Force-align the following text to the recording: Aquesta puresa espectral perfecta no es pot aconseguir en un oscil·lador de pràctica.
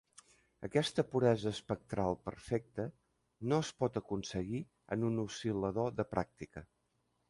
Aquesta 0.67 1.03
puresa 1.11 1.51
espectral 1.57 2.17
perfecta 2.31 2.87
no 3.53 3.63
es 3.67 3.73
pot 3.85 4.03
aconseguir 4.05 4.67
en 4.99 5.09
un 5.13 5.25
oscil·lador 5.29 5.99
de 6.03 6.13
pràctica. 6.17 6.71